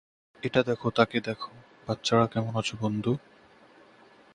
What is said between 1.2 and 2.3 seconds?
দেখ, বাচ্চারা-